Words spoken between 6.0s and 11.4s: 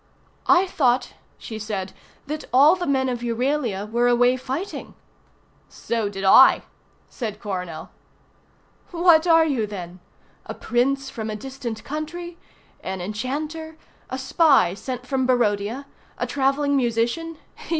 did I," said Coronel. "What are you, then? A Prince from a